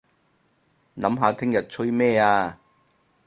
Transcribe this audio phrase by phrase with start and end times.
[0.97, 2.57] 諗下聽日吹咩吖